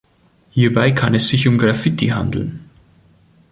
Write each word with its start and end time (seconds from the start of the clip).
Hierbei 0.49 0.89
kann 0.93 1.13
es 1.13 1.27
sich 1.27 1.47
um 1.47 1.59
Graffiti 1.59 2.07
handeln. 2.07 2.67